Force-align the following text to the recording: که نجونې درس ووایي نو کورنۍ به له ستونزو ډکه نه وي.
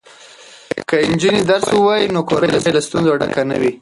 که 0.87 0.95
نجونې 1.11 1.41
درس 1.49 1.67
ووایي 1.75 2.07
نو 2.15 2.21
کورنۍ 2.29 2.59
به 2.63 2.69
له 2.75 2.81
ستونزو 2.87 3.19
ډکه 3.21 3.41
نه 3.49 3.55
وي. 3.59 3.69